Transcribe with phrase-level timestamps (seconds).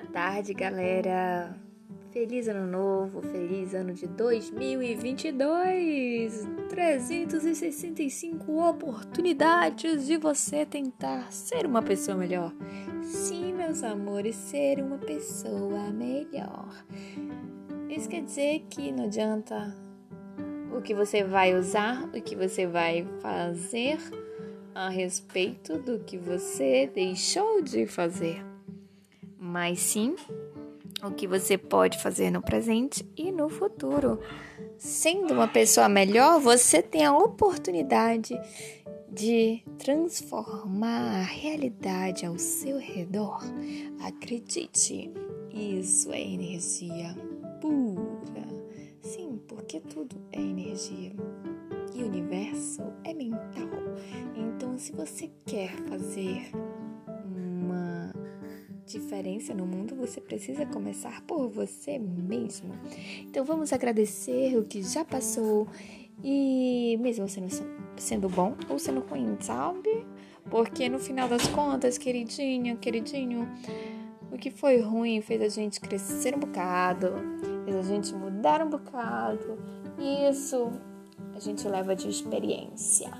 [0.00, 1.54] Boa tarde, galera.
[2.10, 6.48] Feliz ano novo, feliz ano de 2022.
[6.70, 12.50] 365 oportunidades de você tentar ser uma pessoa melhor.
[13.02, 16.82] Sim, meus amores, ser uma pessoa melhor.
[17.90, 19.76] Isso quer dizer que não adianta
[20.74, 23.98] o que você vai usar, o que você vai fazer
[24.74, 28.48] a respeito do que você deixou de fazer
[29.50, 30.14] mas sim
[31.02, 34.20] o que você pode fazer no presente e no futuro.
[34.78, 38.38] Sendo uma pessoa melhor, você tem a oportunidade
[39.10, 43.40] de transformar a realidade ao seu redor.
[44.00, 45.10] Acredite,
[45.52, 47.16] isso é energia
[47.60, 48.46] pura.
[49.02, 51.12] Sim, porque tudo é energia
[51.94, 53.68] e o universo é mental.
[54.36, 56.52] Então, se você quer fazer
[58.90, 62.74] diferença no mundo, você precisa começar por você mesmo.
[63.20, 65.66] Então vamos agradecer o que já passou
[66.22, 67.48] e mesmo sendo,
[67.96, 70.06] sendo bom ou sendo ruim, sabe?
[70.50, 73.48] Porque no final das contas, queridinha, queridinho,
[74.32, 77.12] o que foi ruim fez a gente crescer um bocado,
[77.64, 79.58] fez a gente mudar um bocado.
[80.28, 80.70] Isso
[81.40, 83.10] a gente leva de experiência.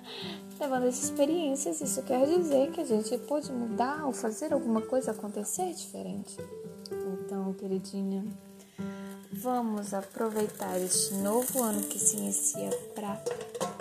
[0.58, 5.10] Levando essas experiências, isso quer dizer que a gente pode mudar ou fazer alguma coisa
[5.10, 6.38] acontecer diferente.
[6.90, 8.24] Então, queridinha,
[9.30, 13.22] vamos aproveitar este novo ano que se inicia para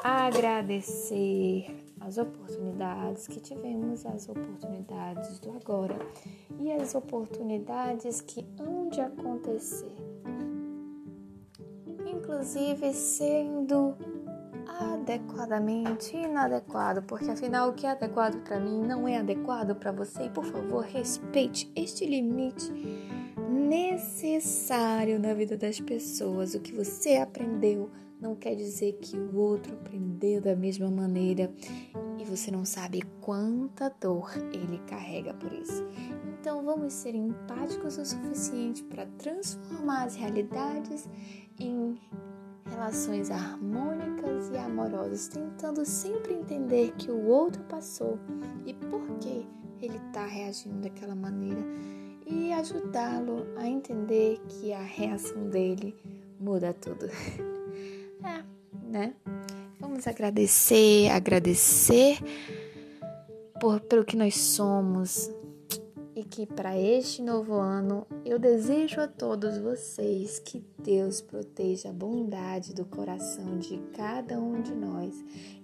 [0.03, 1.65] agradecer
[2.01, 5.97] as oportunidades que tivemos, as oportunidades do agora
[6.59, 10.14] e as oportunidades que hão de acontecer.
[12.25, 13.95] Inclusive sendo
[14.67, 20.23] adequadamente inadequado, porque afinal o que é adequado para mim não é adequado para você.
[20.23, 22.71] E por favor, respeite este limite
[23.47, 26.55] necessário na vida das pessoas.
[26.55, 31.51] O que você aprendeu não quer dizer que o outro aprendeu da mesma maneira
[32.17, 35.83] e você não sabe quanta dor ele carrega por isso.
[36.39, 41.09] Então vamos ser empáticos o suficiente para transformar as realidades
[41.59, 41.99] em
[42.69, 48.19] relações harmônicas e amorosas, tentando sempre entender que o outro passou
[48.65, 49.47] e por que
[49.81, 51.61] ele está reagindo daquela maneira
[52.25, 55.95] e ajudá-lo a entender que a reação dele
[56.39, 57.07] muda tudo.
[58.23, 58.43] é,
[58.83, 59.13] né?
[59.79, 62.17] Vamos agradecer, agradecer
[63.59, 65.29] por pelo que nós somos,
[66.15, 71.93] e que para este novo ano eu desejo a todos vocês que Deus proteja a
[71.93, 75.13] bondade do coração de cada um de nós,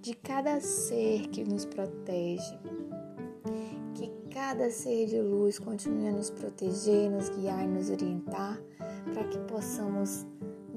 [0.02, 2.60] de cada ser que nos protege.
[3.94, 8.62] Que cada ser de luz continue a nos proteger, nos guiar e nos orientar
[9.14, 10.26] para que possamos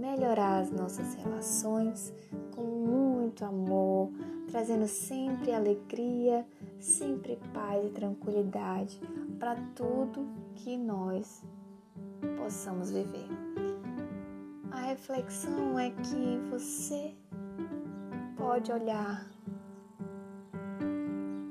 [0.04, 2.12] melhorar as nossas relações
[2.54, 4.10] com muito amor,
[4.50, 6.46] trazendo sempre alegria,
[6.78, 9.00] sempre paz e tranquilidade
[9.38, 11.42] para tudo que nós
[12.36, 13.28] possamos viver.
[14.70, 17.14] A reflexão é que você
[18.36, 19.26] pode olhar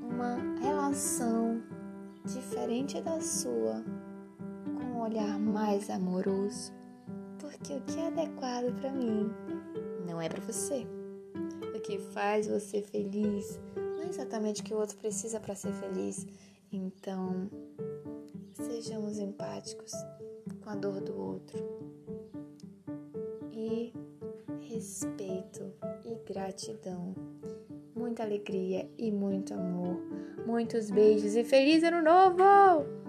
[0.00, 1.60] uma relação
[2.24, 3.84] diferente da sua
[4.78, 6.72] com um olhar mais amoroso,
[7.64, 9.32] porque o que é adequado para mim
[10.06, 10.86] não é para você.
[11.74, 15.72] O que faz você feliz não é exatamente o que o outro precisa para ser
[15.72, 16.26] feliz.
[16.70, 17.48] Então,
[18.52, 19.92] sejamos empáticos
[20.62, 21.58] com a dor do outro
[23.50, 23.94] e
[24.60, 25.72] respeito
[26.04, 27.14] e gratidão.
[27.96, 30.02] Muita alegria e muito amor.
[30.46, 33.03] Muitos beijos e feliz ano novo!